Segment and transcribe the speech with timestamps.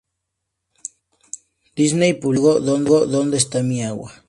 [1.75, 4.11] Disney publicó el juego ¿Dónde esta mi agua?